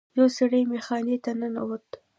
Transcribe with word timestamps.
یو 0.17 0.27
سړی 0.37 0.61
میخانې 0.71 1.17
ته 1.23 1.31
ننوت. 1.39 1.87